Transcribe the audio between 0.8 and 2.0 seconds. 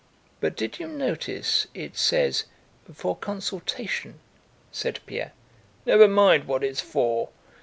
notice, it